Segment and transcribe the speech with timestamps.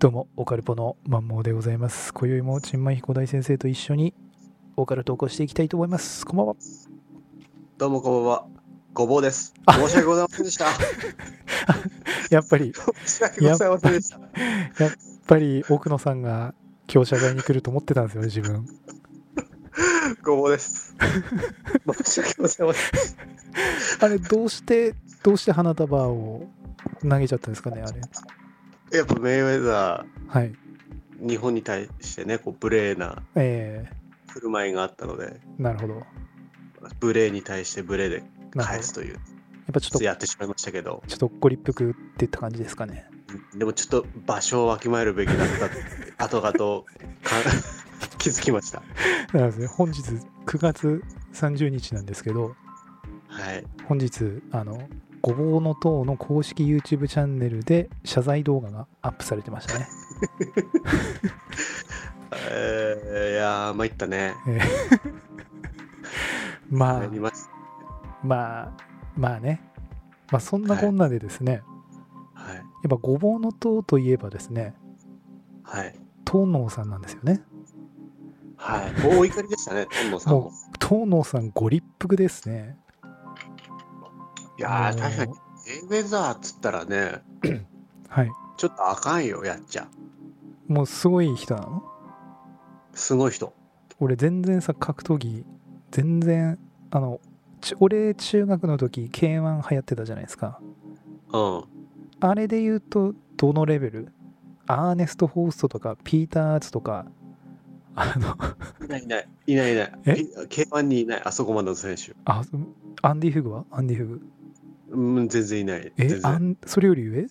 [0.00, 2.14] どうも、オカルポのマンモーでございます。
[2.14, 4.14] 今宵も、ちんまい彦大先生と一緒に、
[4.74, 6.24] オカルトを起こしていきたいと思います。
[6.24, 6.54] こんばんは。
[7.76, 8.46] どうもこんばんは。
[8.94, 9.52] ごぼうです。
[9.66, 10.64] あ申し訳ございませんでした。
[12.34, 12.72] やっぱり、
[13.04, 14.18] 申し訳ございませんでした。
[14.82, 14.92] やっ
[15.28, 16.54] ぱり、奥野さんが
[16.90, 18.66] 今日謝罪に来ると思ってたんですよね、自分。
[20.24, 20.94] ごぼうです。
[22.06, 22.90] 申し訳ございません。
[24.00, 26.46] あれ、どうして、どうして花束を
[27.02, 28.00] 投げちゃったんですかね、あれ。
[28.92, 30.52] やっぱメイウェザはい。
[31.22, 33.88] ー、日本に対してね、こう無礼なえ
[34.28, 36.02] 振る舞いがあったので、ー、なるほど。
[37.00, 38.22] 無礼に対して無礼で。
[38.56, 39.20] 返すという、やっ
[39.72, 43.06] ぱちょっと、やってしまいましたけど、ちょっとご立腹っていった感じですかね。
[43.54, 45.46] でもちょっと場所をわきまえるべきだっ
[46.18, 46.84] た 後々
[47.22, 47.36] か
[48.18, 48.82] 気づきました。
[49.32, 50.02] なので、本日
[50.46, 52.56] 9月30日なんですけど、
[53.28, 53.64] はい。
[53.86, 54.88] 本日あの
[55.22, 59.88] ごぼうの塔の公式 YouTube チャンネルで謝罪動画がアップされてましたね。
[62.50, 64.34] えー、いやー、参ったね。
[64.46, 64.60] えー
[66.70, 67.32] まあま。
[68.22, 68.72] まあ
[69.16, 69.60] まあね
[70.30, 71.62] まあそんなこんなでですね、
[72.34, 72.56] はい。
[72.56, 74.74] やっぱごぼうの塔といえばですね
[75.64, 75.94] はい。
[76.30, 77.42] 東能さんなんですよね。
[78.56, 78.92] はい。
[79.02, 80.52] 大怒りでしたね、トンノさんもも。
[80.80, 82.76] 東能さんご立腹ですね。
[84.60, 85.32] いやー、確かに、
[85.68, 87.22] エイウェザーっつったらね、
[88.08, 88.30] はい。
[88.58, 89.88] ちょっとあかんよ、やっちゃ。
[90.68, 91.82] もうすごい人なの？
[92.92, 93.54] すごい人。
[94.00, 95.46] 俺全然さ格闘技
[95.90, 96.58] 全然
[96.90, 97.20] あの
[97.62, 100.60] ち俺中学の時 K1 流行ってたじゃないですか。
[101.32, 101.64] うん。
[102.20, 104.12] あれで言うと、どのレベル？
[104.66, 107.06] アーネスト・ホーストとか、ピーター・アーツとか、
[107.94, 108.36] あの、
[108.86, 109.28] いないいない。
[109.46, 109.92] いないいない。
[110.04, 110.12] え
[110.50, 112.14] ？K1 にいない、あそこまでの選手。
[112.26, 112.42] あ、
[113.00, 113.64] アンディ・フグは？
[113.70, 114.20] アンディ・フグ。
[114.90, 115.92] うん、全然いない。
[115.96, 116.26] え全、然。
[116.26, 117.26] アンそれより上？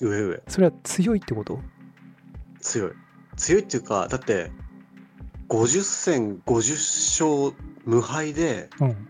[0.00, 0.42] 上上。
[0.48, 1.60] それは強いってこと？
[2.60, 2.92] 強い。
[3.36, 4.50] 強いっていうか、だって、
[5.48, 9.08] 50戦50勝無敗で、うん。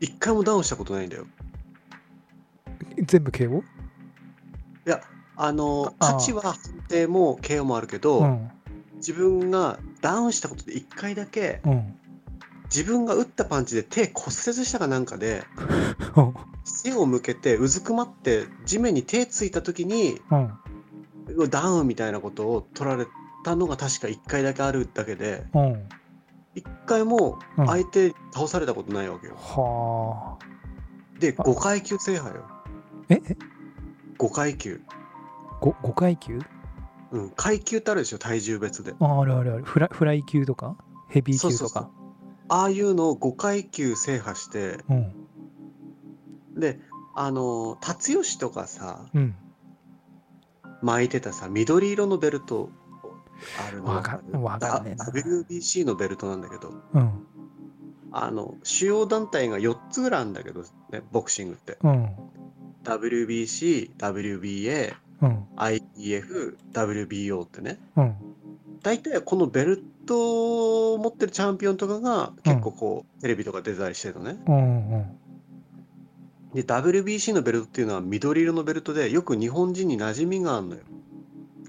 [0.00, 1.26] 一回もダウンしたことないんだよ。
[3.02, 3.60] 全部 KO?
[3.60, 3.64] い
[4.86, 5.02] や、
[5.36, 6.56] あの、勝ちは判
[6.88, 8.50] 定も KO もあるけど、うん。
[8.96, 11.94] 自分がダウンしたことで一回だけ、うん。
[12.64, 15.44] 自分が打ったパンチで手骨折したかなんかで、
[16.16, 16.34] うん。
[16.64, 20.50] 背を向けてうずくまって地面に手ついた時にうん。
[21.48, 23.06] ダウンみたいなことを取られ
[23.44, 25.88] たのが確か1回だけあるだけでうん。
[26.56, 29.36] 1回もうん相手倒されたことないわけよ。
[29.36, 30.44] はあ。
[31.20, 32.44] であ5階級制覇よ
[33.08, 33.22] え？
[33.24, 33.36] え
[34.18, 34.80] ？5階級。
[35.60, 36.40] 5, 5階級？
[37.12, 38.94] うん、階級ってあるでしょ体重別で。
[39.00, 39.88] ああるあるあるフラ。
[39.92, 40.76] フライ級とか？
[41.08, 41.90] ヘビー級とか？
[42.48, 45.19] ああいうのを5階級制覇してうん。
[46.60, 46.78] で
[47.14, 49.34] あの辰吉とかさうん。
[50.82, 52.70] 巻いてたさ緑色のベルト
[53.66, 57.26] あるのわかわかんねえなだ WBC のベルトなんだけどうん。
[58.12, 62.08] あの主要団体が4つぐらいあるんだけど、ね、ボクシングってうん。
[62.84, 65.46] WBC、WBA、うん。
[65.56, 68.16] IBF、WBO ってねうん。
[68.82, 74.54] 大体このベルトを持ってるチャンピオンとかが結構こう、テレビとか出たりしてるのねうん。
[74.54, 75.06] うん。
[76.54, 80.82] で WBC のベルトっていうのは緑色のベルトでよく日本人に馴染みがあるのよ。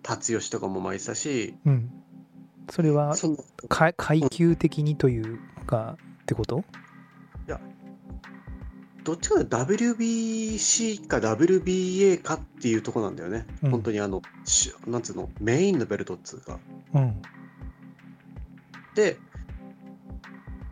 [0.02, 1.56] 辰吉とかも巻いてたし。
[1.66, 1.92] うん。
[2.69, 3.38] それはその
[3.68, 6.64] か階級的にというかってこと？
[9.03, 13.72] どっちかというと WBC か WBA かっていうとこなんだよね、うん。
[13.72, 15.30] 本当にあのしなんつうの？
[15.40, 16.59] メインのベルトっつうか。
[16.94, 17.20] うん。
[18.94, 19.18] で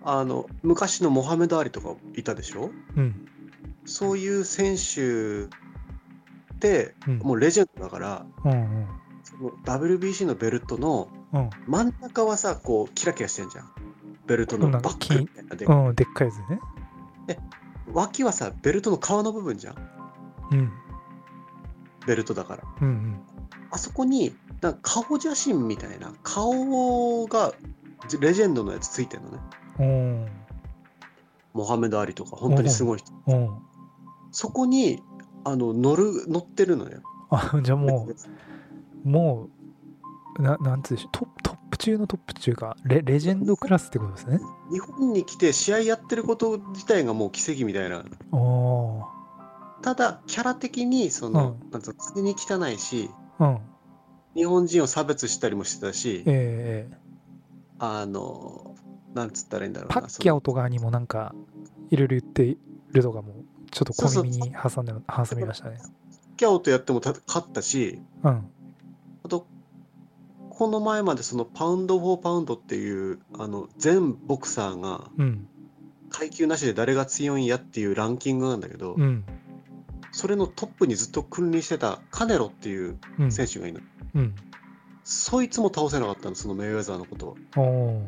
[0.04, 2.70] あの昔のモハメド・アリとかいたでしょ？
[2.96, 3.28] うん。
[3.90, 7.20] そういう選手ってうん。
[7.20, 8.52] もうレジェンドだからうん。
[8.52, 8.88] うん。
[9.24, 11.50] その WBC のベルトのうん。
[11.68, 13.72] 真ん中はさこうキラキラしてんじゃん
[14.28, 17.40] ベルトのバックみたいなでうん、でっかいやつね。
[17.92, 19.76] 脇はさベルトの皮の部分じゃん
[20.52, 20.72] うん。
[22.06, 23.20] ベルトだからうん。
[23.72, 27.54] あそこになんか顔写真みたいな顔が
[28.20, 29.40] レジェンドのやつついてるのね
[29.80, 30.28] うん。
[31.54, 33.69] モハメド・アリとか本当にすごい人うん。
[34.32, 35.02] そこに
[35.44, 37.02] あの乗る乗ってるのよ。
[37.30, 38.08] あ、じゃあも
[39.06, 39.50] う、も
[40.38, 44.40] う、ななんつうでしょうトップ、トップ中のトップ中か、レレジェンドクラスってことですね。
[44.72, 48.04] 日本に来て試合やってること自体がもう奇跡みたいな。
[48.32, 49.20] おー。
[49.82, 51.82] ただキャラ的にその、なん。
[51.82, 53.10] つうの常に汚いし
[53.40, 53.60] うん。
[54.36, 56.98] 日本人を差別したりもしてたしええ
[57.80, 58.76] あの
[59.14, 61.34] なんつったらいいんだろうなパッキャそオとかにもなんか、
[61.90, 62.58] いろいろ言って
[62.92, 63.39] るとかも、
[63.72, 65.80] ちょっと小耳に挟んで、挟みましたね。
[66.38, 68.50] キャオとやってもた勝ったしうん。
[69.24, 69.46] あと
[70.50, 75.48] この前までそのパウンド・フォー・パウンドっていうあの全ボクサーがうん。
[76.10, 79.24] 階級なしで誰が強いんやっていうランキングなんだけど、うん。
[80.12, 83.32] それのトップにずっと君臨してたカネロっていううん。
[83.32, 83.84] 選手がいる
[84.16, 84.36] の、うん。
[85.04, 88.02] そいつも倒せなかったのそのメイウェザーのことは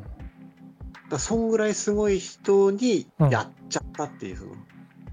[1.10, 3.30] だそんぐらいすごい人にうん。
[3.30, 4.52] やっちゃったっていうその、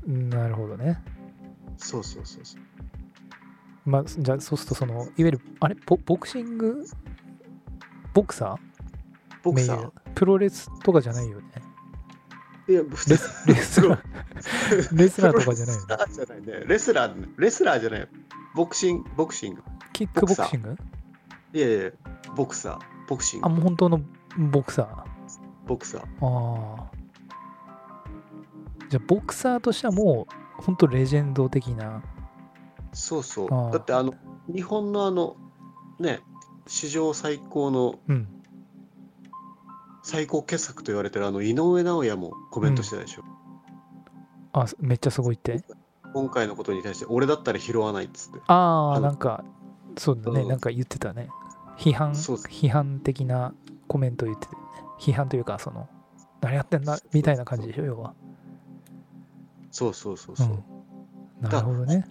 [0.08, 1.02] なるほどね。
[1.76, 2.60] そうそうそうそう。
[3.84, 5.76] まあじゃあそうするとそのいわゆるあれ？
[5.86, 6.86] ボボクシング？
[8.14, 8.58] ボクサー？
[9.42, 9.90] ボクサー。
[10.14, 11.44] プロレスとかじゃないよね。
[12.68, 13.10] いや普通。
[13.10, 14.96] レスレスラー。
[14.96, 15.86] レスラーとかじゃないよね。
[15.86, 16.64] レスラーじゃないね。
[16.66, 18.08] レスラーレスラーじゃない。
[18.54, 19.62] ボクシングボクシング。
[19.92, 20.76] キックボクシング？
[21.52, 21.90] いやいや
[22.34, 22.78] ボクサー。
[23.08, 23.46] ボクシング。
[23.46, 24.00] あもう本当の
[24.36, 25.04] ボクサー？
[25.66, 26.02] ボクサー。
[26.26, 26.97] ああ
[28.88, 30.26] じゃあボクサーとしてはも
[30.58, 32.02] う本当レジェンド的な。
[32.92, 33.72] そうそう。
[33.72, 34.14] だってあの
[34.52, 35.36] 日本のあの
[35.98, 36.20] ね
[36.66, 38.28] 史上最高のうん。
[40.02, 43.24] 最高傑作と言われてるあの井上尚弥もコメントしてたでしょ、
[44.54, 45.62] あめっちゃすごいって。
[46.14, 48.40] 今回のことに対して俺だったら拾わないっつって。
[48.46, 49.44] ああなんか
[49.98, 50.40] そうだね。
[50.40, 50.48] うん。
[50.48, 51.28] なんか言ってたね。
[51.78, 53.54] 批判批判的な
[53.86, 54.66] コメント言ってたよね
[54.98, 55.88] 批判というかその
[56.40, 58.14] 何やってんだみたいな感じでしょ要は
[59.70, 60.48] そうそうそうそう、
[61.42, 61.50] うん。
[61.50, 62.06] なるほどね。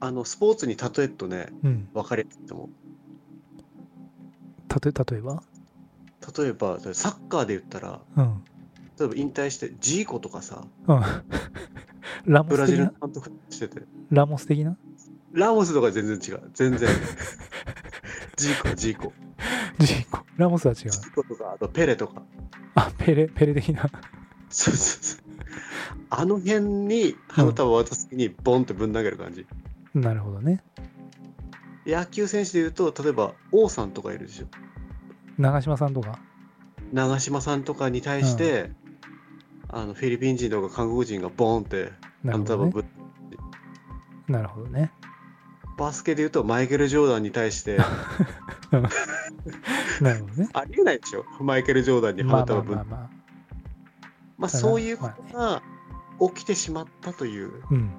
[0.00, 1.88] あのスポーツに例えるとねうん。
[1.92, 2.70] 分かれてても
[4.68, 5.42] たと例えば？
[6.38, 8.44] 例えばサッカーで言ったらうん。
[8.98, 11.02] 例えば引退してジーコとかさうん。
[12.26, 13.82] ラモブラジルの監督してて。
[14.10, 14.76] ラモス的な？
[15.32, 16.50] ラモスとか全然違う。
[16.54, 16.88] 全然。
[18.36, 19.12] ジーコジーコ。
[19.78, 20.24] ジーコ。
[20.36, 20.90] ラモスは違う。
[20.90, 22.22] ジーコとかあとペレとか。
[22.74, 23.82] あペレペレ的な。
[24.50, 25.27] そうそうそう
[26.10, 29.46] あの辺に花束を渡す時にボンってぶん投げる感じ、
[29.94, 30.62] なるほどね。
[31.86, 34.46] 野球選手でいうと例えば王さんとかいるでしょ。
[35.38, 36.18] 長嶋さんとか？
[36.92, 38.70] 長嶋さんとかに対して、
[39.68, 41.92] あのフィリピン人とか韓国人がボンって
[42.24, 42.58] なるほどね。
[42.62, 42.84] 花束ぶっ
[44.28, 44.92] なるほどね。
[45.78, 47.78] バスケでいうとマイケル・ジョーダンに対して。
[50.00, 50.48] なるほどね。
[50.52, 51.24] ありえないでしょ。
[51.40, 53.10] マイケル・ジョーダンに花束ぶんあまあまあ
[54.38, 54.48] まあ。
[54.48, 55.62] そういうことが
[56.20, 57.90] 起きてしまったという、うん。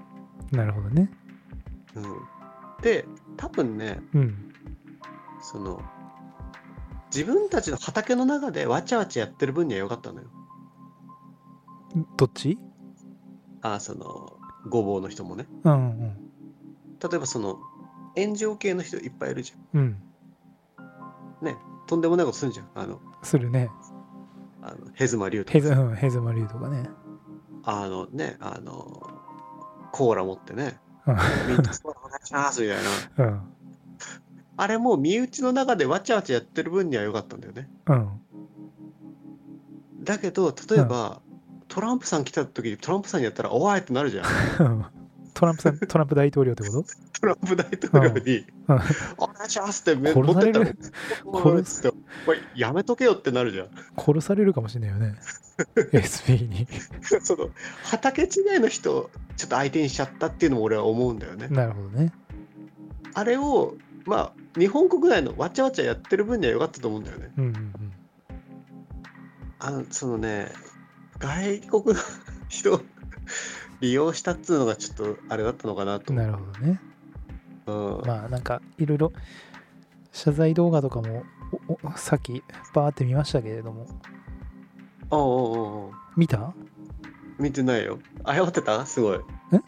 [0.51, 1.10] なるほどね。
[1.95, 2.04] うん、
[2.81, 3.06] で
[3.38, 4.54] 多分ねうん。
[5.42, 5.81] その
[7.13, 10.27] 自分たちの畑の中でわちゃわちゃやってる分には良かったのよ。
[12.18, 12.60] どっち？
[13.62, 14.38] あその
[14.69, 15.48] ごぼうの人もね。
[15.63, 16.16] うんうん。
[17.01, 17.57] 例えばその
[18.16, 19.98] 炎上系の人いっぱいいるじうん。
[21.42, 21.45] ゃん。
[21.45, 21.56] ね
[21.88, 22.69] とんでもないことするじゃん。
[22.75, 23.69] あのするね。
[24.62, 26.89] あのヘズマリュウとかヘズマリュウとかね
[27.69, 29.10] あのねあの
[29.92, 31.16] コーラ持ってねうん。
[31.48, 32.77] みんなスコーラお願いしますみたい
[33.18, 33.31] な。
[33.31, 33.42] うん。
[34.57, 37.69] あれもう身内の中でわちゃわちゃやってる分には良かったんだよね。
[37.88, 38.10] うん。
[40.04, 41.21] だけど例えば、
[41.68, 44.25] トランプさん来た時にトランプさんにやったらおいってなるじゃん。
[44.60, 44.86] うん。
[45.33, 46.86] トランプさんトランプ大統領ってこと？
[47.21, 48.80] トランプ大統領にうん
[49.18, 50.92] 「お願いします」って持ってったら殺
[51.63, 51.88] 「殺
[52.21, 53.68] って「おいやめとけよ」ってなるじゃん。
[53.98, 55.16] 殺されるかもしれないよね。
[55.75, 56.68] SB に。
[57.21, 57.50] その
[57.83, 61.48] 畑違いの人をちょっと相手にしちゃったっていうのも俺は思うんだよね。
[61.48, 62.13] なるほどね。
[63.13, 63.75] あれを
[64.06, 67.31] まあ日本国内のわちゃわちゃやってる分には良かったと思うんだよね。
[67.38, 67.73] うんうん
[69.61, 70.47] あのそのね
[71.18, 71.95] 外国の
[72.47, 72.81] 人を
[73.81, 76.14] 利用したっつうのがちょっとあれだったのかなと。
[76.14, 76.80] うんなるほどね。
[77.68, 78.02] うん。
[78.06, 79.11] まあなんかいろいろ
[80.11, 81.23] 謝罪動画とかも
[81.95, 83.85] さっきバーって見ましたけれども。
[85.11, 86.53] おうおうお見た？
[87.39, 87.99] 見てないよ。
[88.25, 88.85] 謝ってた？
[88.85, 89.19] すごい。
[89.53, 89.59] え？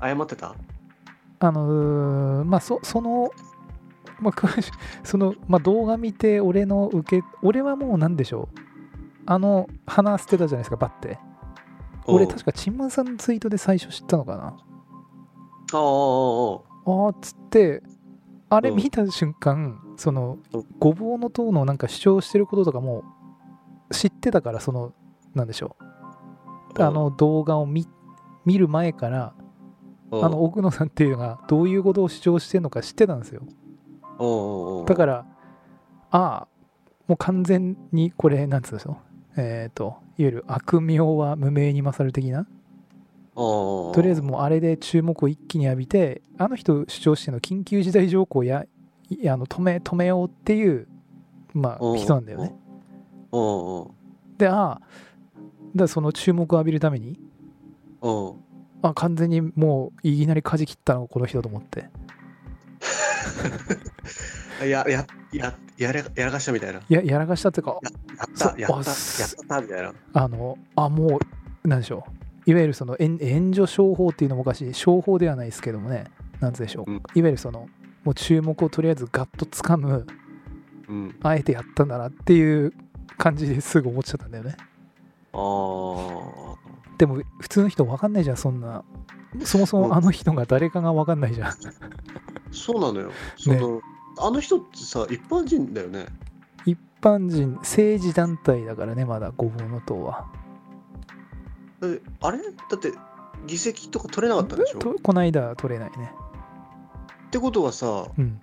[0.00, 0.54] 謝ってた？
[1.40, 3.30] あのーまあそその
[4.20, 4.70] まあ詳し
[5.02, 8.58] その、まあ、動画見て俺の受け俺はもう何でしょう？
[9.26, 11.18] あの鼻捨てたじゃないですかバッて。
[12.06, 14.56] 俺確かチンマンさんのツイートで最初知ったのかな？
[15.74, 15.78] あ
[16.84, 17.82] あっつって
[18.50, 18.76] あれうん。
[18.76, 23.04] 見た瞬間、そのうんごぼうの塔のなんか主張してることとかも
[23.90, 24.92] 知ってたからその
[25.34, 26.82] なんでしょう。
[26.82, 27.86] あの動画を見
[28.44, 29.34] 見る前から
[30.10, 30.24] うん。
[30.24, 33.42] あの奥野さんっていうのがどういうことを主張してるのか知ってたんですよ。
[34.86, 35.26] だから
[36.10, 36.48] ああ
[37.08, 38.98] もう完全にこれなんつうんでしょ
[39.36, 39.40] う。
[39.40, 42.46] えっ、といわゆる悪名は無名に勝る的な。
[43.34, 48.68] とりあえずもうあれで注目を一気に浴びてあの人主張してるの緊急事態条項やい
[49.28, 50.88] あの止め止めようっていう
[51.54, 52.54] まあ人なんだよね。
[54.38, 54.80] でああ
[55.74, 57.18] だその注目を浴びるために
[58.82, 61.88] あ完全にもういきなり舵切ったのこの人と思って。
[64.64, 66.80] い ややややれやらかしたみたいな。
[66.88, 68.84] ややらかしたっていうかややった、やっ
[69.48, 69.92] たみたいな。
[70.12, 71.18] あのあも
[71.64, 72.04] うなんでしょ
[72.46, 72.50] う。
[72.50, 74.74] いわゆるその援援助商法っていうのもおかしい。
[74.74, 76.04] 商法ではないですけどもね。
[76.40, 76.96] なんでしょう、うん。
[76.96, 77.68] いわゆるその
[78.04, 80.06] もう注目をとりあえずガッとつかむ
[80.88, 81.16] うん。
[81.22, 82.72] あえてやったんだなっていう
[83.16, 84.56] 感じですぐ思っちゃったんだよね。
[85.32, 85.38] ああ。
[86.98, 88.84] でも普通の人分かんないじゃんそんな。
[89.44, 91.52] そもそもあの人が誰かが分かんないじゃん。
[92.50, 93.12] そうなのよ。
[93.36, 93.80] その、
[94.18, 96.06] あの人ってさ、一般人だよね。
[96.66, 100.26] 一般人政治団体だからねまだごぼうの党は。
[101.82, 102.38] えあれ？
[102.38, 102.92] だって、
[103.46, 104.78] 議席とか取れなかったんでしょ？
[104.78, 106.12] とこの間取れないね
[107.32, 108.38] ってことはさ、うん。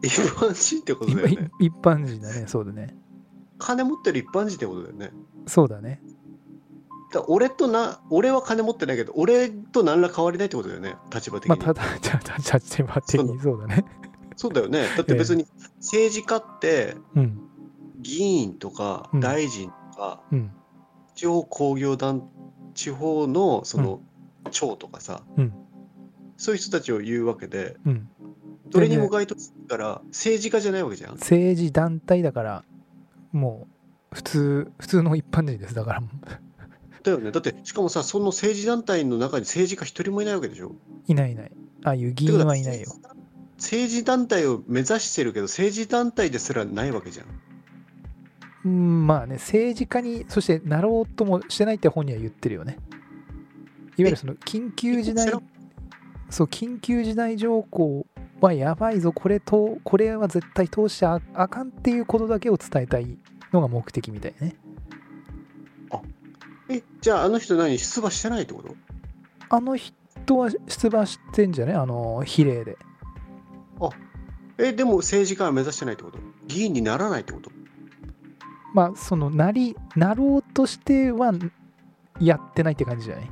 [0.00, 1.50] 一般人ってこと一だよね。
[1.58, 2.44] 一般人だね。
[2.46, 2.96] そうだね。
[3.58, 5.10] 金持ってる一般人ってことだよね。
[5.48, 6.00] そうだね。
[7.12, 11.58] だ俺とな、俺は金持ってないけど、俺と何ら変わりないってことだよね、立場的に。
[11.58, 13.84] まあただじゃあ立場的にそうだね。
[14.36, 14.86] そうだよね。
[14.96, 17.40] だって別に政治家って、うん。
[18.00, 19.20] 議員とかうん。
[19.20, 20.52] 大臣とか、うん。
[21.16, 22.22] 地方工業団、
[22.74, 24.00] 地方のその
[24.52, 25.52] 長とかさ、うん
[26.42, 28.08] そういう人たちを言うわけで、うん
[28.70, 31.12] どれにも該当するから、政治家じゃないわけじゃん。
[31.16, 32.64] 政治団体だから
[33.30, 33.68] も
[34.10, 36.02] う普通普通の一般人ですだから
[37.02, 37.32] だよね。
[37.32, 40.72] だって、しかもさ、その政治団体の中に政治家一人もいないわけでしょ。
[41.06, 41.52] いないいない
[41.84, 42.88] ああいう議員ははいないよ
[43.58, 47.26] 政治団体を目指してるけど、政治団体ですらないわけじゃん。
[48.64, 52.78] うんまあね政治家にそしてなろうともしてないって本人は言ってるよね
[53.96, 55.32] いわゆるその緊急事態
[56.32, 58.06] そう緊急事態条項
[58.40, 63.18] はやばいぞこれとこれは絶対通しちゃあかんっていうことだけを伝えたい
[63.52, 64.56] のが目的みたいね。
[66.70, 68.74] え、じゃああの人何出馬してないってこと？
[69.50, 72.78] あの人は出馬してんじゃねあの比例で。
[74.56, 76.18] え、でも政治家は目指してないってこと？
[76.46, 77.50] 議員にならないってこと？
[78.72, 81.34] まあそのなりなろうとしては
[82.20, 83.30] やってないって感じじゃない？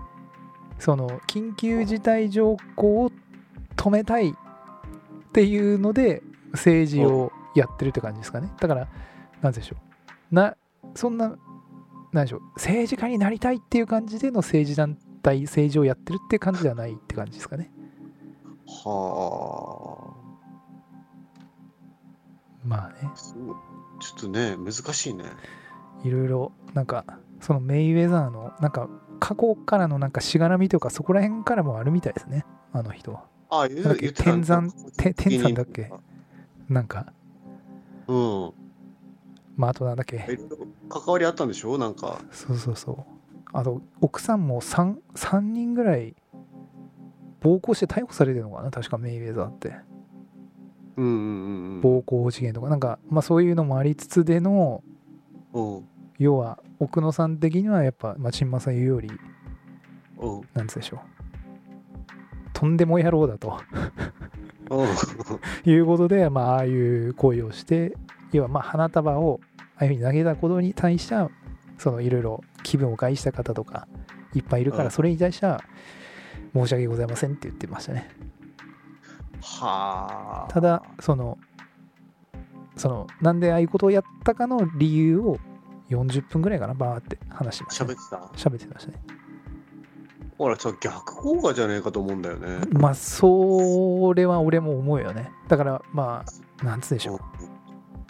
[0.80, 3.12] その緊急事態条項を
[3.76, 4.32] 止めたいっ
[5.32, 6.22] ていうので
[6.52, 8.50] 政治をやってるって感じですかね。
[8.58, 8.88] だから
[9.42, 9.76] なんでしょ
[10.30, 10.34] う。
[10.34, 10.56] な
[10.94, 11.36] そんな
[12.12, 12.40] なんでしょう。
[12.56, 17.70] 政治家になりたいっていう感じでの政治団体政治をやってるっていう感じではないって感じですかね。
[18.66, 20.14] は
[22.64, 22.96] まあね。
[23.02, 23.12] あ。
[23.16, 23.38] そう。
[24.00, 25.24] ちょっとね、難しいね。
[26.04, 27.04] いろいろなんか
[27.40, 28.88] そのメイウェザーのなんか
[29.20, 32.44] 過去からのなんかしがらみとかそこら辺からもあるみたいですね。
[32.72, 33.24] あの人は。
[33.50, 34.00] あ、言なんだっけ？
[34.00, 34.70] 言ってた天山？
[34.96, 35.92] て天山だっけ？
[36.68, 37.12] なんか。
[38.08, 38.52] うん。
[39.56, 40.38] まああとなんだっけ？
[40.88, 41.78] 関わりあったんでしょ？
[41.78, 42.20] なんか。
[42.30, 42.96] そうそうそう。
[43.52, 46.14] あと奥さんも 3, 3人ぐらい
[47.40, 48.70] 暴行して逮捕されてるのかな？
[48.70, 49.74] 確かメイウェザーって。
[50.96, 51.80] うんうんうんうん。
[51.80, 52.68] 暴行事件とか。
[52.68, 54.82] なんかまあそういうのもありつつでの
[55.52, 55.84] うん
[56.20, 59.10] 要は奥野さん的にはやっぱ、まあ、陳正言うより
[60.18, 60.28] う。
[60.36, 61.00] んなんつうでしょう。
[62.52, 63.58] とんでも野郎だと。
[64.70, 64.76] う。
[64.84, 64.86] ん
[65.64, 67.96] いうことで、まあ、ああいう行為をして
[68.32, 69.40] 要はまあ花束を
[69.76, 71.30] ああいうふうに投げたことに対しては
[71.78, 73.88] そのいろいろ気分を害した方とか
[74.34, 74.84] いっぱいいるかうん。
[74.84, 75.62] らそれに対しては
[76.54, 78.10] 申し訳ございませんって言ってましたね。
[79.42, 80.52] はあ。
[80.52, 81.38] ただその
[82.76, 85.38] そのなんでああいうことをやったかの理由を
[85.90, 88.48] 40分ぐらいかなバーって話しました、ね、喋ってた？
[88.48, 89.02] 喋ってましたね。
[90.38, 92.60] ほら、さ、逆効果じゃねえかと思うんだよね。
[92.70, 95.30] まあそれは俺も思うよね。
[95.48, 96.24] だからま
[96.62, 97.20] あなんつうでしょう。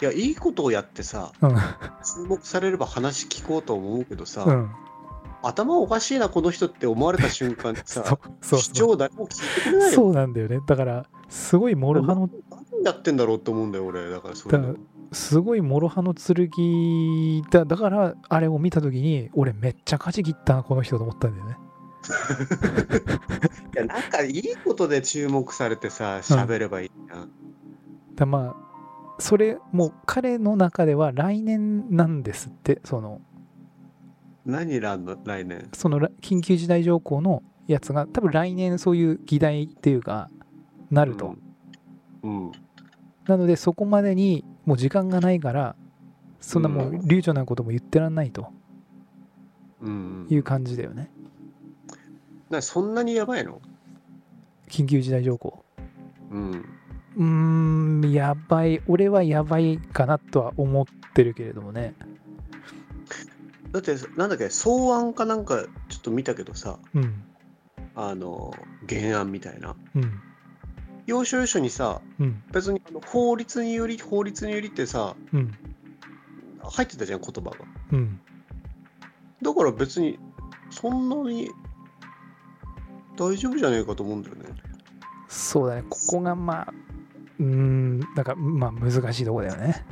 [0.01, 1.51] いや、いいことをやってさ、うん。
[1.51, 4.71] 注目されれば話聞こうと思うけどさ、うん。
[5.43, 8.59] 頭おかしいな、この人って思われた瞬間に そうさ、そう。
[8.59, 9.95] 主張誰も聞いてくれないよ。
[9.95, 10.59] そうなんだよね。
[10.65, 14.09] だからすごい諸刃の何やってんだろうと思うんだよ、俺。
[14.09, 14.57] だから、それ
[15.11, 21.57] すごい諸刃の剣だだからあれを見た時に俺めっちゃ舵切ったなこの人と思ったんだよね
[23.75, 27.29] いや、なんかいいことで注目されてさ、喋ればいいじゃん。
[28.15, 28.71] だまあ
[29.19, 33.21] それもう彼の中では来年なんですってその
[34.45, 35.69] 何らの来年？
[35.73, 40.29] そのら緊急事態条項のやつが多分来年そういう議題っていうか
[40.89, 41.35] なると、
[42.23, 42.47] うん。
[42.47, 42.51] うん。
[43.27, 45.75] なのでそこまでにもう時間がないから
[46.39, 47.07] そんなもううん。
[47.07, 48.47] 流暢なことも言ってらんないと。
[49.81, 50.27] うん。
[50.29, 51.11] いう感じだよね。
[52.49, 53.61] なそんなにやばいの？
[54.67, 55.63] 緊急事態条項。
[56.31, 56.51] うん。
[57.17, 57.23] うー
[58.07, 61.93] んやばい俺はやばいかなとは思ってるけれどもね。
[63.71, 67.23] だって、なんだっけ、草案かなんかちょっと見たけどさ、うん。
[67.95, 68.53] あの、
[68.87, 69.75] 原案みたいな。
[69.95, 70.21] うん
[71.07, 72.43] 要所要所にさ、うん。
[72.51, 75.53] 別にあの法律により、法律によりってさ、うん。
[76.63, 77.57] 入ってたじゃん、言葉が。
[77.91, 78.19] うん。
[79.41, 80.19] だから別に、
[80.69, 81.49] そんなに
[83.17, 84.45] 大丈夫じゃねえかと思うんだよね。
[85.27, 85.83] そうだね。
[85.89, 86.73] ここがまあ
[87.39, 89.85] うーんなんかまあ難しいとこだよね。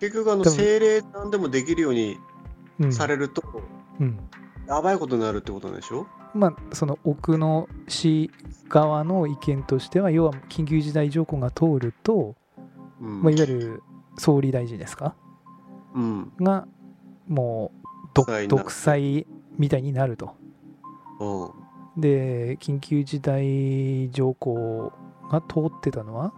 [0.00, 2.18] 結局、あの、政令なんでもできるように
[2.80, 2.92] うん。
[2.92, 3.42] されると、
[4.00, 4.18] うん。
[4.66, 6.06] やばいことになるってことなんでしょ？
[6.34, 8.30] まあその奥の市
[8.68, 12.34] 側の意見としては要は緊急事態条項が通ると、
[13.00, 13.22] うん。
[13.22, 13.82] まあ、いわゆる
[14.18, 15.14] 総理大臣ですか？
[15.94, 16.32] うん。
[16.40, 16.66] が
[17.28, 17.72] も
[18.14, 19.26] う独裁
[19.58, 20.34] みたいになると
[21.20, 21.46] う
[21.98, 22.00] ん。
[22.00, 24.92] で緊急事態条項
[25.30, 26.32] が通ってたのは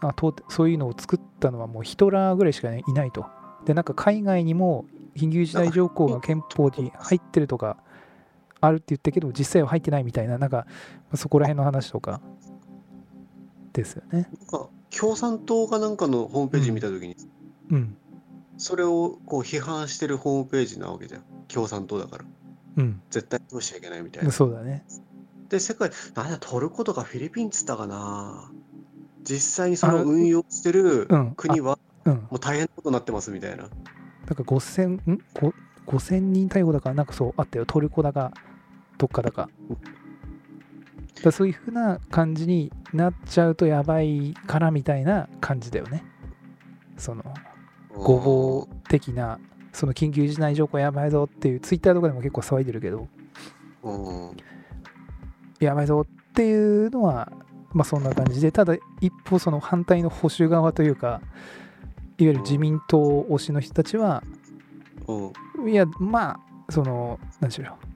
[0.00, 3.26] あ通ってそういうのを作ったのはもうヒトラーぐらいしかいないと
[3.64, 4.86] でなんか海外にも
[5.16, 7.76] 緊急事態条項が憲法に入ってるとか
[8.66, 10.66] あるって言ったけど実際は入ってないみたいななんか
[11.14, 12.20] そこら辺の話とか
[13.72, 17.16] ですよねなんか、共産党かなんかのホームページ見たときに、
[17.70, 17.96] うん
[18.56, 21.22] それをこう批判してるホームページなわけじゃん。
[21.48, 22.24] 共産党だから。
[22.76, 24.30] うん絶対どうしちゃいけないみたいな。
[24.30, 24.84] そうだね
[25.48, 28.48] で、世界、なんだ、トルコとかフィリピンっつったかな。
[29.24, 33.64] 実際にそあの運用してるうん国は、うんもう大変なことになってますみたいな。
[33.64, 35.20] なんか5000ん？
[35.34, 35.52] ご
[35.98, 38.30] 5000人逮捕だからなんかそうあったよトルコだか
[38.98, 39.48] どっかだか。
[41.22, 46.04] だそういうふうな感じになっちゃうとやばいからみたいな感じだよね。
[46.96, 47.24] その
[47.94, 49.38] ごぼう的な
[49.72, 53.08] その緊急事態条項やばいぞっていうツイッターとかでも結構騒いでるけど。
[55.60, 57.32] やばいぞっていうのは
[57.72, 61.20] まあそんな感じでただ一方その反対の保守側というか
[62.18, 62.98] いわゆる自民党
[63.30, 64.22] 推しの人たちは
[65.06, 65.32] う
[65.62, 65.68] ん。
[65.70, 67.93] いやまあその何でしょう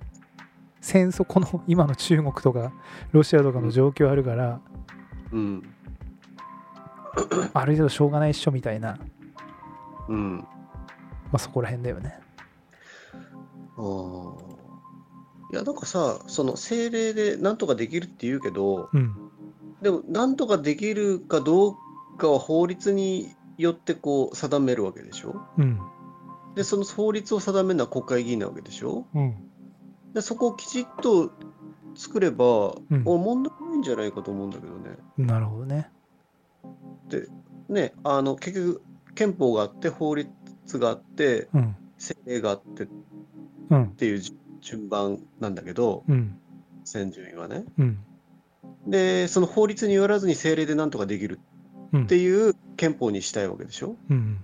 [0.89, 2.73] 戦争この今の中国とか
[3.13, 4.59] ロシアとかの状況あるから
[5.33, 5.63] うん。
[7.53, 8.99] ある程度しょうがないっしょみたいな、
[10.09, 10.37] うん。
[10.39, 10.47] ま
[11.33, 12.19] あ、そこら辺だよね。
[13.13, 13.83] ああ。
[15.53, 19.15] いや、なんかさ、その政令でなんとかできるって言うけど、うん。
[19.83, 21.77] でも、なんとかできるかどう
[22.17, 25.43] かは法律によってこう定めるわけでしょ？
[25.59, 25.79] うん。
[26.55, 29.07] で、その法律を定めるのは国会議員なわけでしょ？
[29.15, 29.48] うん
[30.19, 31.31] で、そこをきちっと
[31.95, 33.03] 作れば、うん。
[33.05, 34.97] お問題ないんじゃないかと思うんだけどね。
[35.17, 35.93] なるほどね。
[37.69, 38.83] ね、あの、結局、
[39.15, 40.29] 憲法があって、法律
[40.75, 41.77] があって、うん。
[41.99, 42.89] 政令があってっ
[43.71, 43.91] うん。
[43.91, 46.37] ていうじ順番なんだけど、うん。
[46.83, 47.65] 先順位はね。
[47.79, 47.99] うん。
[48.89, 51.39] で、その法律によらずに政令でなんとかできる
[51.93, 53.95] うんっていう憲法にしたいわけでしょ。
[54.11, 54.39] うん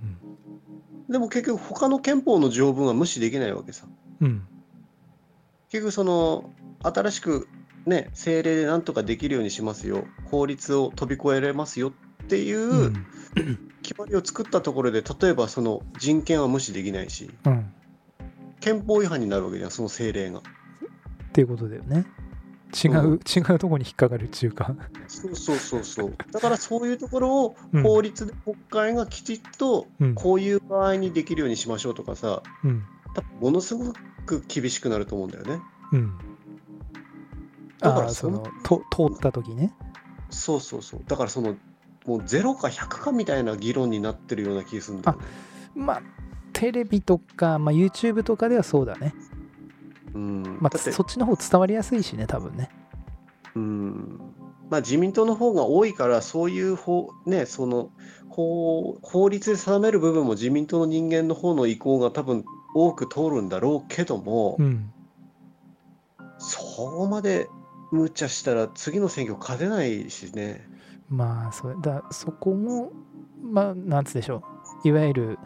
[1.09, 3.87] でも結局他の憲法の条文は無視できないわけさ。
[4.21, 4.49] うんうん
[5.75, 6.51] 結局その
[6.85, 7.49] 新しく
[7.85, 13.07] ね政令でなんとかできるようにしますよ法律を飛び越えられますよっていううん。
[13.83, 17.73] 決まりを作ったところで例えばその人権は無視できないしうん
[18.61, 20.39] 憲法違反になるわけじゃんその政令が。
[20.39, 20.43] っ
[21.33, 22.07] ていうことだよね。
[22.73, 24.75] 違う、違うとこに引っかかるっていうか。
[25.07, 26.17] そうそうそうそう。
[26.31, 27.83] だからそういうところをうん。
[27.83, 30.15] 法律で国会がきちっとうん。
[30.15, 32.85] こういう場合にできるようにしましょうとかさうん。
[33.39, 33.99] ものすごく
[34.47, 35.61] 厳しくなると思うんだよね。
[35.93, 36.19] うん
[37.81, 39.75] だからそそののと通った時ね
[40.31, 41.01] そうそうそう。
[41.07, 41.55] だからその
[42.07, 45.25] もう0か100かみたいな議論になってるような気がするんだよね。
[45.75, 46.03] まあ
[46.53, 49.15] テレビとか、まあ、YouTube とかではそうだね、
[50.15, 50.59] うん。
[50.61, 52.71] まあ、そっちの方伝わりやすいしね多分ね
[53.55, 54.21] うん。
[54.71, 57.91] まあ自民党の方が多いからそういう法ねその
[58.29, 64.91] 法法律で定める部分も自民党の人間の方の意向が多分多く通るんだろうけども、うん。
[66.39, 67.49] そこまで
[67.93, 70.69] 無茶したら次の選挙勝てないしね。
[71.09, 72.91] まあそれだそこも
[73.41, 74.43] まあなんつうでしょ
[74.85, 74.89] う。
[74.89, 75.39] いわゆる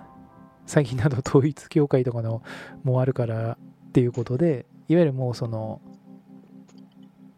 [0.67, 2.43] 最近だと統一教会とかの
[2.83, 5.81] もあるからっていうことでいわゆるもうその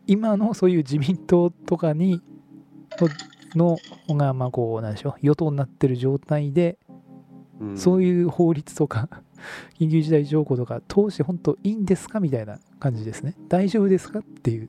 [0.06, 2.22] 今のそういう自民党とかに
[3.56, 5.14] ののがまあこうなんでしょう。
[5.20, 6.78] 与党になってる状態で
[7.60, 9.08] うん、そういう法律とか
[9.78, 12.20] 緊急事態条項とか通して本当いいんですか？
[12.20, 13.34] みたいな感じですね。
[13.48, 14.20] 大丈夫ですか？
[14.20, 14.68] っていう。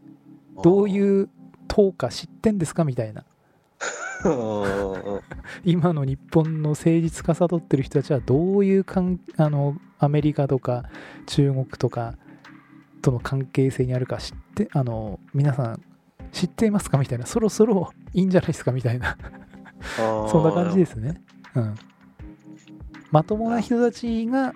[0.64, 1.30] どうういう
[1.68, 2.84] 党か知ってんですか？
[2.84, 3.24] みたいな。
[4.24, 5.20] あ
[5.66, 10.84] 今の日本の誠実かさとってる人たちはどういうかんあのアメリカとか
[11.26, 12.16] 中国とか
[13.02, 15.82] との関係性にあるか知ってあの皆さん
[16.32, 16.98] 知っていますか？
[17.00, 17.26] みたいな。
[17.26, 18.72] そろそろいいんじゃないですか？
[18.72, 19.18] みたいな。
[19.98, 20.28] ー。
[20.28, 21.20] そんな感じですね、
[21.56, 21.76] うん、
[23.12, 24.54] まともな人たちが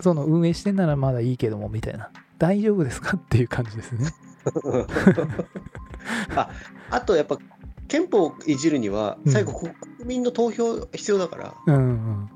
[0.00, 2.10] その運営してんならまだいいけどもみたいな。
[2.38, 4.10] 大丈夫ですかっていう感じですね。
[6.34, 6.50] あ
[6.90, 7.38] あとやっぱ
[7.86, 9.32] 憲法をいじるにはうん。
[9.32, 9.72] 最後国
[10.04, 12.28] 民の投票必要だから,、うんうん。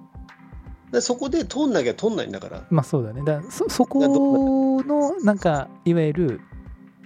[0.93, 2.67] でそこで通んなきゃ通んないんだから。
[2.71, 3.23] まあそうだね。
[3.25, 6.41] だそそこのなんかいわゆる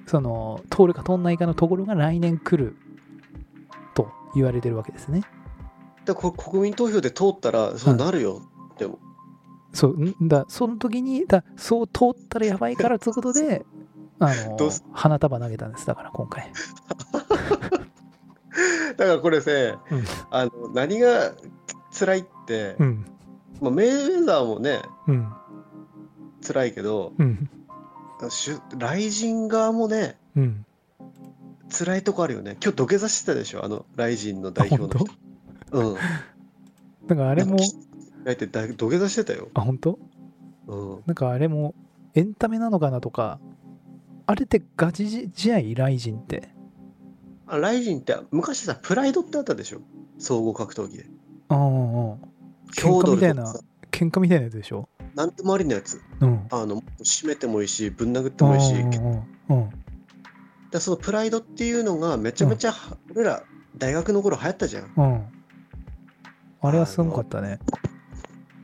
[0.07, 2.77] その通るか通んないかのところが来年来る
[3.95, 5.23] と言われてるわけですね
[6.05, 8.43] でこ国民投票で通ったらそうなるよ、
[8.79, 8.99] でも
[9.73, 13.65] そうんだその時にだそう通ったらやばいからということで
[14.19, 15.87] あの花束投げたんです。
[15.87, 16.53] だから今回。
[18.97, 19.45] だからこれね、
[19.91, 20.05] うん。
[20.31, 21.33] あの何が
[21.99, 23.07] 辛いって、うん。
[23.61, 25.33] まあ、メイウェザーもねうん。
[26.47, 27.49] 辛いけどうん。
[28.29, 30.67] しゅ雷神側もねうん。
[31.71, 32.59] 辛いとこあるよね。
[32.63, 33.65] 今日土下座してたでしょ？
[33.65, 35.07] あの雷神の代表の人
[35.73, 35.95] うん。
[37.07, 37.57] だからあれも
[38.25, 39.99] だってだ土下座してたよ、あ本当？
[40.67, 41.75] うん、なんかあれも
[42.15, 43.41] エンタメなのかなとか
[44.27, 46.51] あれってガチ試合雷神って？
[47.47, 49.81] あ雷神って昔さプライドってあったでしょ？
[50.19, 51.07] 総合格闘技で。
[51.49, 52.21] うんうんうん
[52.73, 54.89] 喧強度嘩みたいなさ喧嘩みたいなやつでしょ？
[55.17, 56.01] なんでもありのやつ。
[56.21, 56.47] うん。
[56.51, 59.71] あの締めてもいいしぶん殴ってもいいしうんうんうん。
[60.71, 62.75] でそのプライドっていうのがめちゃめちゃ、
[63.13, 63.43] 俺ら
[63.77, 65.05] 大学の頃流行ったじゃんうん。
[65.05, 65.27] うん
[66.63, 67.59] あれはすごかったね。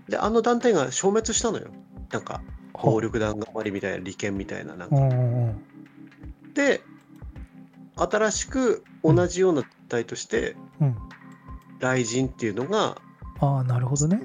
[0.09, 1.68] であの団体が消滅したのよ。
[2.11, 4.96] なんか暴は力団頑張りみたいな利権みたいななんか。
[4.96, 6.54] うんうんうん。
[6.54, 6.82] で
[7.96, 10.96] 新しく同じような団体としてうん。
[11.80, 12.96] 雷神っていうのが
[13.40, 14.22] ああなるほどね。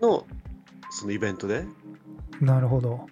[0.00, 0.26] の
[0.90, 1.64] そのイベントで。
[2.40, 3.06] なるほど。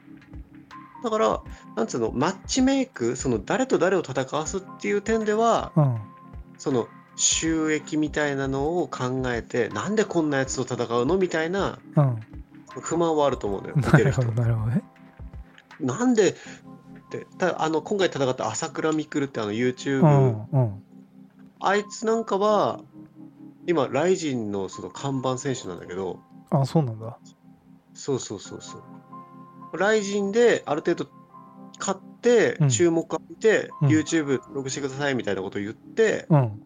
[1.05, 1.41] だから
[1.77, 5.99] なんつうのマッチメイクその誰と誰を戦わすっていう点ではうん。
[6.59, 11.17] その収益みたいなのを考えてなんでこんなやつと戦うの？
[11.17, 12.21] みたいなうん。
[12.69, 14.83] 不満はあると思うのよ 見なてるほどなるほどね。
[15.81, 16.35] なんでっ
[17.09, 20.83] てたあの今回戦った朝倉未来ってあの YouTube、うんうん。
[21.61, 22.81] あいつなんかは
[23.67, 26.21] 今ライジンのその看板選手なんだけど。
[26.51, 27.17] あそうなんだ。
[27.95, 28.77] そうそうそうそ
[29.73, 29.79] う。
[29.79, 31.07] ライジンである程度
[31.79, 32.69] 勝ってうん。
[32.69, 33.89] 注目を浴びて、うん。
[33.89, 36.63] YouTube 登録してくださいみたいなことを言って、うん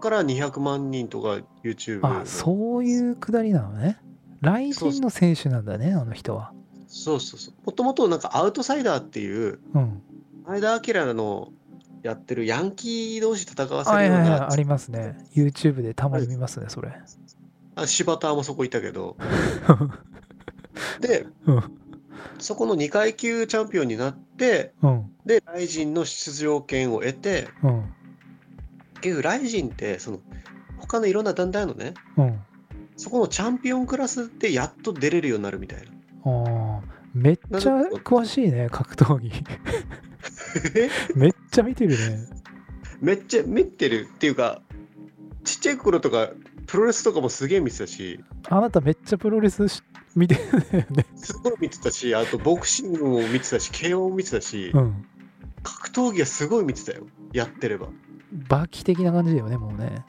[0.00, 3.98] から200万人とか YouTube あそういうくだりなのね。
[4.42, 6.52] 雷神の選手なんだねあの人は。
[6.86, 7.54] そうそうそう。
[7.66, 10.02] もともとなんかアウトサイダーっていううん。
[10.46, 11.52] 前田明の
[12.02, 15.16] やってるヤンキー同士戦わせるような、はいありますね。
[15.34, 16.92] YouTube でたまに見ますねそれ。
[17.76, 19.16] あ柴田もそこいたけど。
[21.00, 21.62] でうん。
[22.38, 25.12] そこの2階級チャンピオンになってうん。
[25.26, 27.82] でライジンの出場権を得てうん。
[27.82, 27.99] 結
[29.00, 30.20] 局ライジンってその
[30.78, 32.40] 他のいろんな団体のねうん。
[32.96, 35.86] そこのチャンピオンクラスでやっと出れるようになるみたいな。
[36.24, 36.80] あー
[37.14, 39.32] めっちゃ詳しいね格闘技。
[41.16, 42.28] めっちゃ見てるね。
[43.00, 44.60] めっちゃ見てるっていうか
[45.44, 46.30] ちっちゃい頃とか
[46.66, 48.20] プロレスとかもすげえ見てたし。
[48.48, 49.82] あなためっちゃプロレスし
[50.14, 50.40] 見てる
[50.80, 51.06] よね。
[51.16, 55.06] すごい見てたしあとボクシングも見てたし慶応も見てたし、うん。
[55.62, 57.88] 格闘技はすごい見てたよやってれば
[58.32, 60.04] バキ的な感じだよねもうね。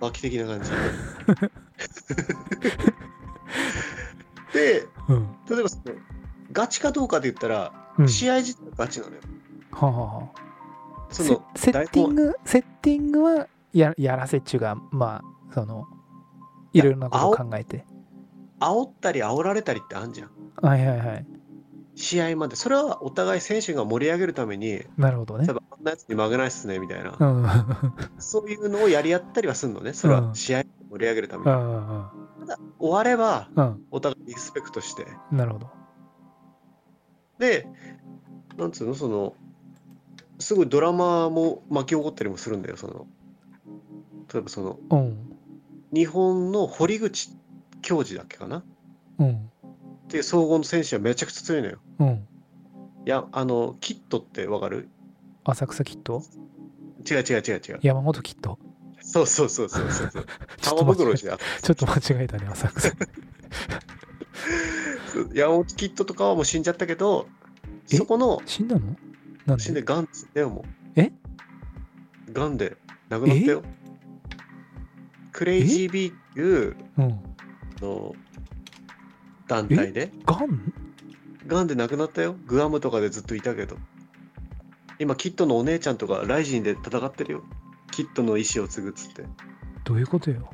[0.00, 0.70] バキ的な感じ。
[4.52, 5.26] でうん。
[5.48, 5.82] 例えばその
[6.52, 8.08] ガチかどうかで言ったら、うん。
[8.08, 9.20] 試合自体はガチなのよ。
[9.70, 10.42] はあはあはあ。
[11.10, 15.86] セそのセッティングセッティングはややらせっちゅうがまあその
[16.72, 17.84] いろいろなことを考えて。
[18.60, 20.30] 煽ったり煽られたりってあんじゃん。
[20.56, 21.26] はいはいはい。
[21.94, 22.56] 試合まで。
[22.56, 25.46] それはお互い選手が盛り上げるためになるほどね。
[25.46, 27.42] 例えばなやつに負けないっすねみたいな、うん。
[27.42, 27.50] うん
[28.18, 30.34] そういうのをやり合ったりはするのねそれは。
[30.34, 32.06] 試合を盛り上げるために、うん
[32.78, 33.82] 終わればうん。
[33.90, 35.06] お互いリスペクトして。
[35.30, 35.70] なるほど。
[37.38, 37.66] で
[38.58, 39.34] なんつうのその
[40.38, 43.06] すごいドラマも巻き起こったりもするんだよその。
[44.32, 45.36] 例えばそのうん。
[45.92, 47.30] 日本の堀口
[47.80, 48.58] 教授だっけかな？
[48.58, 48.64] っ
[49.20, 49.50] うん。
[50.08, 51.78] ていう総合の選手はめちゃくちゃ強いのよ。
[52.00, 52.08] うん。
[52.08, 54.88] いやあのキットってわかる？
[55.44, 56.22] 浅草キット
[57.08, 57.78] 違う違う違う違う。
[57.82, 58.58] 山本キット
[59.00, 60.26] そうそうそうそうそうそう。
[60.60, 61.34] ちょっと間違え玉袋ちょ
[61.72, 62.92] っと間違えたね浅草。
[65.34, 67.26] 山本キットとかはもう死んじゃったけど
[67.90, 67.96] え？
[67.96, 68.96] そこの死んだの？
[69.46, 69.64] なんで？
[69.64, 70.64] 死んでガンっつってよも
[70.96, 71.00] う。
[71.00, 71.12] え？
[72.32, 72.76] ガンで
[73.08, 73.62] 亡くなったよ。
[75.32, 77.04] クレイジービーっていううん。
[77.04, 77.08] あ
[77.80, 78.14] の
[79.48, 80.12] 団体で。
[80.24, 80.72] ガン？
[81.46, 82.36] ガンで亡くなったよ。
[82.46, 83.76] グアムとかでずっといたけど
[85.02, 87.42] 今キットのお姉ちゃんとかライジンで戦ってるよ。
[87.90, 89.24] キットの意思を継ぐっつって。
[89.82, 90.48] どういうことよ。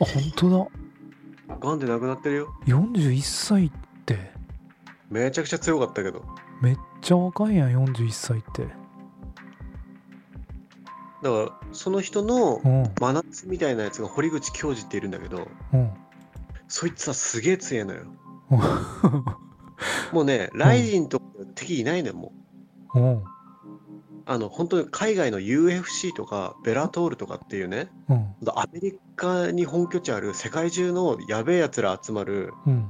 [0.00, 0.70] あ本当
[1.60, 2.54] ガンで亡くなってるよ。
[2.66, 3.70] だ41歳っ
[4.04, 4.32] て。
[5.08, 6.22] めちゃくちゃ強かったけど。
[6.60, 8.64] めっちゃ若いやん41歳って。
[11.22, 12.94] だからその人のうん。
[13.00, 15.90] 真夏みたいなやつが堀口教授っているんだけど、うん。
[16.68, 18.02] そいつはすげえ強いのよ。
[18.50, 18.58] うん。
[20.12, 22.34] もうね、ライジンとか敵いないのよ、も
[22.94, 22.98] う。
[23.00, 23.24] うん
[24.26, 32.88] あの、本当に海外の UFC とかベラトールとかっていうね、うんアメリカに本拠地ある世界中のやべえやつら集まるうん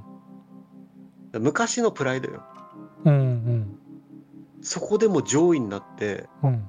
[1.32, 2.42] 昔のプライドよ。
[3.04, 3.78] うんうん
[4.60, 6.68] そこでも上位になって、うん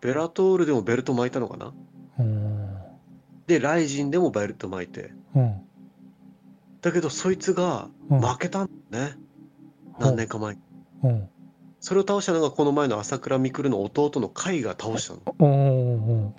[0.00, 1.72] ベラトールでもベルト巻いたのかな？
[2.18, 2.74] うん
[3.46, 5.12] で、ライジンでもベルト巻いて。
[5.36, 5.60] うん
[6.80, 9.16] だけど、そいつがうん負けたんだね。
[10.00, 10.60] 何年か前に。
[11.82, 16.32] うんそれを倒したのがこの前の朝倉未来の弟の甲斐が倒したの。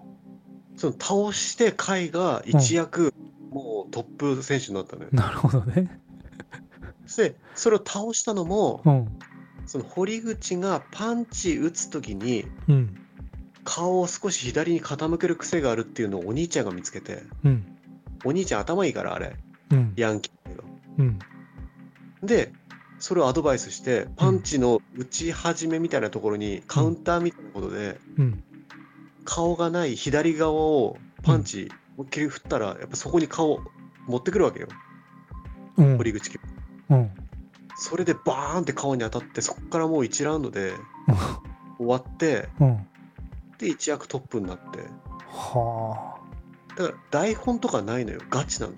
[0.78, 3.14] その倒して甲斐が一躍
[3.52, 5.10] もうトップ選手になったのよ。
[5.12, 6.00] なるほどね。
[7.18, 9.08] で、それを倒したのも、うん。
[9.66, 12.98] その堀口がパンチ打つときにうん。
[13.66, 17.78] 顔を少し左に傾ける癖があるっていうのをお兄ちゃんが見つけて、うん。
[18.24, 19.36] お兄ちゃん頭いいからあれ、
[19.72, 19.94] うん。
[19.98, 20.64] ヤンキーだけど。
[21.00, 21.20] うん。
[22.24, 22.54] で、
[23.04, 28.44] それをアドバイスして、パンチの打ち始めみたいなところにカウンターみたいなことで、うん。
[29.26, 33.60] 顔がない左側をパンチ思いっきり振ったら、やっぱそこに顔
[34.08, 34.70] 持ってくるわけよ、
[35.76, 35.98] うん。
[35.98, 36.40] 堀口家。
[36.92, 37.12] うん。
[37.76, 40.72] それでバーンって顔に当たって、そこからもう1ラウンドで
[41.80, 42.88] 終わって、うん。
[43.58, 44.80] で、一躍トップになって。
[45.28, 46.22] は
[46.78, 48.74] だから台本とかないのよ、ガチなの。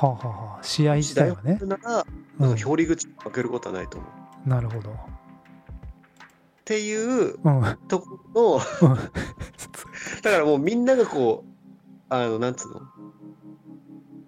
[0.00, 1.58] あはあはあはあ試合自体はね。
[1.62, 2.04] なら、
[2.40, 2.56] うん。
[2.58, 4.10] 堀口に負けることはないと思う。
[4.46, 4.94] っなるほど。
[6.64, 7.60] ていううん。
[7.60, 8.96] うんところの、
[10.22, 11.50] だからもうみんながこう、
[12.08, 12.80] あの、なんつうの？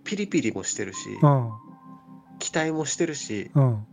[0.04, 1.50] ピリピリもしてるし、うん。
[2.38, 3.86] 期待もしてるし、うん。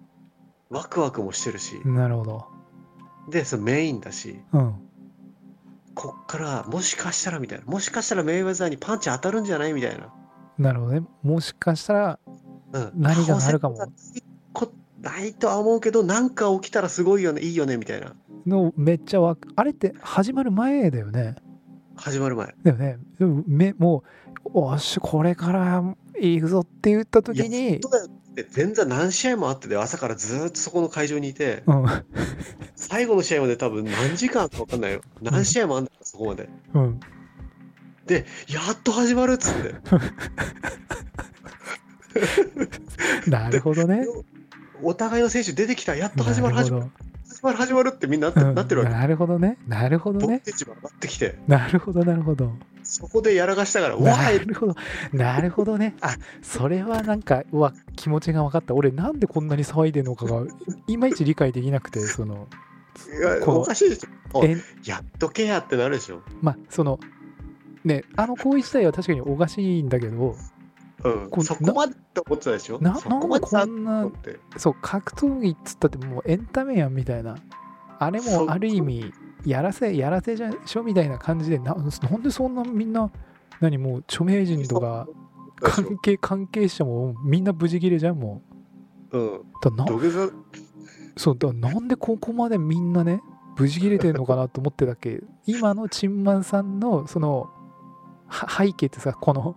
[0.70, 2.46] ワクワクもしてるし、なるほど。
[3.30, 4.76] で、そのメインだし、うん。
[5.96, 10.14] こっからもしかしたらみたいな、もしかしたらメイウェザーにパンチ当たるんじゃないみたいな。
[10.58, 11.08] なるほどね。
[11.22, 12.20] もしかしたら
[12.74, 13.78] うん、何があるかも。
[15.04, 18.16] ないとは思うけど、なんか起きたらすごいよね、いいよねみたいな。
[18.48, 21.36] のめっちゃわあれって始まる前だよね。
[21.96, 22.56] 始まる前。
[22.64, 22.98] だよね。
[23.20, 24.04] でもめも
[24.46, 25.84] うおっしこれから
[26.20, 31.86] 行くぞって言った時に本当だよで前座何試合もあってで朝からずーっとそこの会場にいてうん。
[32.76, 35.02] 最後の試合まで多分何時間か分かんないよ。
[35.22, 36.50] 何試合もあんだからそこまで。
[36.74, 37.00] うん
[38.06, 39.76] でやっと始まるっつって。
[43.30, 44.06] なるほどね。
[44.82, 46.92] お互いの選手出てきたやっと始まる始まる
[47.28, 48.56] 始まる始まるってみんななって,、うん。
[48.56, 48.94] なってるわけ。
[48.94, 49.58] なるほどね。
[49.68, 50.42] なるほどボね
[51.48, 52.54] なるほどなるほど。
[52.84, 54.76] そこでやらかしたからわなるほど。
[55.14, 55.96] なるほどね。
[56.02, 56.16] あ。
[56.42, 58.74] それはなんかうわ気持ちが分かった。
[58.74, 60.44] 俺なんでこんなに騒いでるのかが
[60.88, 62.48] いまいち理解できなくてその
[63.18, 64.46] いやおかしいでしょ。
[64.46, 66.22] えやっとけやってなるでしょ。
[66.42, 67.00] まあその
[67.86, 70.36] ねあの行為自体は確かにおかしいんだけど
[71.04, 71.30] うん。
[71.30, 72.80] こうそこまでって思ってたでしょ？
[72.80, 74.10] なそなんでこんな
[74.58, 77.36] そう格闘技っつったってもうエンタメやんみたいな。
[78.00, 79.14] あれもある意味
[79.46, 81.82] やらせやらせじゃしょみたいな感じでなな
[82.18, 83.12] んでそんなみんな
[83.62, 85.08] 何もう著名人とか
[85.62, 88.42] 関係関係者もみんな無事切れじゃんも
[89.12, 89.18] う。
[89.18, 89.36] ん。
[89.38, 89.86] うだな
[91.16, 93.22] そうだなんでここまでみんなね
[93.58, 95.22] 無事切れてるのかなと思ってたっけ？
[95.46, 97.50] 今のチンマンさんのそのは
[98.34, 99.56] 背景ってさこの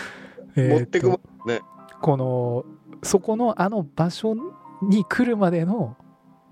[0.56, 1.60] えー持ってくもんね。
[2.00, 2.64] この
[3.02, 4.34] そこのあの場所
[4.82, 5.96] に来るまでの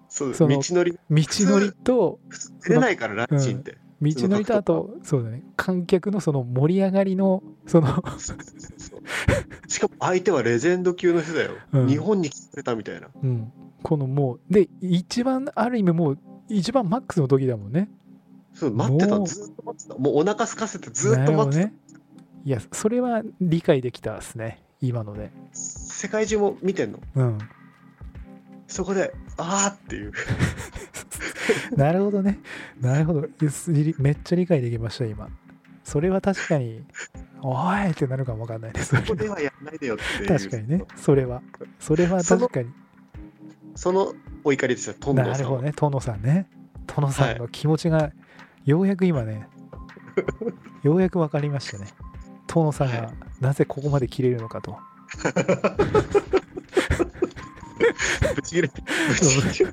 [0.09, 0.93] そうその道のり。
[0.93, 2.19] 道のりと
[2.67, 5.45] 出れないからランチンって、道のりとあとそうだね。
[5.57, 7.89] 観客のその盛り上がりのその
[9.69, 11.89] しかも相手はレジェンド級の人だよ、うん。
[11.89, 13.09] 日本に来てたみたいな。
[13.23, 13.53] うん。
[13.83, 17.89] このもうで一番ある意味もう一番マックスの時だもんね
[18.55, 19.99] そう待ってたもうずーっと待ってた。
[19.99, 21.75] もうお腹空かせてずーっと待ってた、ね。
[22.45, 24.63] いやそれは理解できたですね。
[24.81, 25.31] 今ので。
[25.53, 27.01] 世界中も見てんの？
[27.15, 27.39] うん。
[28.67, 30.13] そこであーっていう。
[31.77, 32.39] なるほどね。
[32.81, 33.29] なるほど。
[33.51, 35.29] すりめっちゃ理解できました今。
[35.85, 36.85] それは確かに
[37.43, 38.95] おいってなるかもわかんないです。
[38.97, 40.85] ここではやんないでよって確かにね。
[40.97, 41.43] それは。
[41.79, 42.71] それは確かに。
[43.75, 45.73] そのお怒りですよトンドなるほどね。
[45.75, 46.49] 殿さんね。
[46.87, 48.13] 殿さんの気持ちが
[48.71, 49.49] ようやく今ね、
[50.85, 51.89] ようやく分かりましたね。
[52.47, 54.79] 殿さんはがなぜここまで切れるのかと、
[58.37, 59.73] ぶち切れてぶち切れ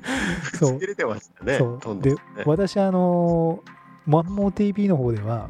[0.66, 1.58] ち切れてましたね。
[1.58, 2.02] そう。
[2.02, 3.62] で私あの
[4.04, 5.48] マンモー TV の方では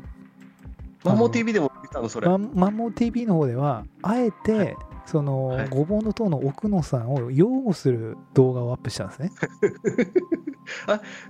[1.03, 2.29] マンモ TV でも見たのそれ。
[2.29, 4.77] マンマンモー TV の方ではあえて、はい。
[5.07, 5.69] その、はい。
[5.71, 9.33] ごぼうの塔の奥野さんを擁護する動画をアップしたんですね。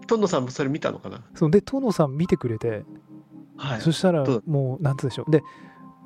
[0.06, 1.22] トンドさんもそれ見たのかな？
[1.34, 2.84] そうで、殿さん見てくれて、
[3.56, 3.80] はい。
[3.80, 5.30] そしたらもうなんつうでしょう。
[5.30, 5.42] で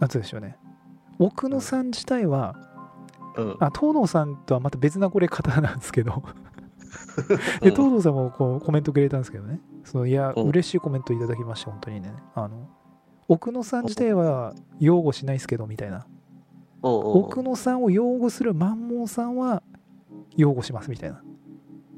[0.00, 0.56] なんつうでしょうね。
[1.18, 2.56] 奥野さん自体は、
[3.36, 3.56] うん。
[3.60, 6.22] あ東堂さんとはまた別なこれ方なんですけど。
[7.62, 9.60] で東堂さんもこうコメントくれたんですけどね。
[9.84, 10.48] そのいやうん。
[10.48, 12.12] 嬉しいコメントいただきました本当にね。
[12.34, 12.68] あの
[13.28, 16.06] 奥野さん自体は擁護しないですけどみたいな。
[16.84, 19.62] 奥野さんを擁護する万門さんは
[20.36, 21.22] 擁護しますみたいな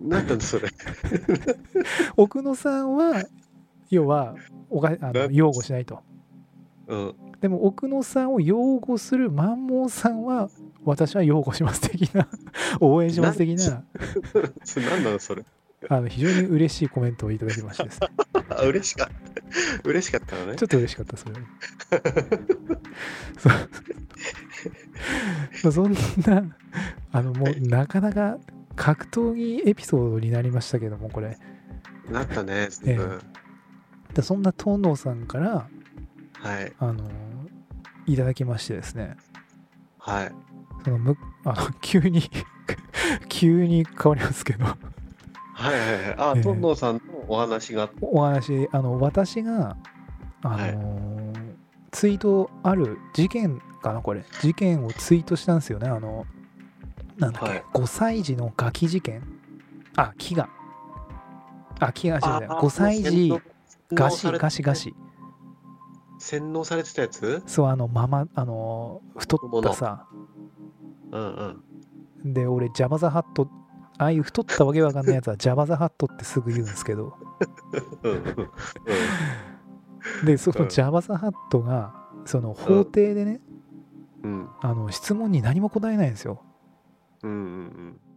[0.05, 0.69] なんなんだそれ。
[2.17, 3.25] 奥野さんは
[3.91, 4.35] 要は
[4.71, 6.01] おがあのな擁護しないと
[6.87, 7.15] うん。
[7.41, 10.51] でも奥野さんを擁護する万門さんは
[10.85, 12.29] 私は擁護します的な
[12.81, 13.85] 応援します的な
[14.65, 15.45] それなのそれ。
[15.91, 18.09] あの非常に嬉しいコメントをいただきましてですね
[18.49, 19.89] あ 嬉しかった。
[19.89, 20.65] 嬉しかったのねちょ。
[20.65, 21.35] っと嬉しかったそれ
[25.63, 25.93] そそん
[26.27, 26.57] な
[27.13, 28.39] あのもうなかなか
[28.77, 31.39] 格闘技エピソードになりましたけどもこれ
[32.11, 32.69] なったね。
[32.85, 33.21] ええうん
[34.15, 35.67] でそんな東能さんから
[36.39, 36.73] はい。
[36.79, 37.03] あの
[38.07, 39.17] いただきましてですね
[39.99, 40.33] はい。
[40.85, 42.23] そのむ あの急に
[43.29, 44.77] 急に変わりますけどはい
[45.65, 46.15] はいはい。
[46.17, 47.91] あ、ええトンノーさんのお話が。
[48.01, 49.77] お話あの私が
[50.43, 51.15] あの、はい
[51.95, 56.27] ツイートある事件かなこれ事件をツイートしたんですよねあの
[57.19, 57.65] なんだっけ、はい。
[57.75, 59.23] 5歳児のガキ事件？
[59.97, 60.47] あ飢餓
[61.81, 62.49] あ飢餓じゃない。
[62.49, 63.33] あ5歳児
[63.91, 64.95] 餓死洗脳されて餓死餓死
[66.19, 67.43] 洗脳されてたやつ？
[67.47, 70.07] そうあのママあの太ったさ。
[71.13, 71.61] うん
[72.25, 72.33] うん。
[72.33, 73.49] で俺ジャバザハット
[73.99, 77.15] ああいう太ったわけわかんないやつは ジャバザハットってすぐ言うんですけど。
[78.03, 78.51] うん
[80.25, 80.69] でそのうん。
[80.69, 83.41] ジャバザハットがその法廷でね、
[84.23, 84.49] うん。
[84.61, 86.43] あの質問に何も答えないんですよ
[87.25, 88.14] うんうんうん。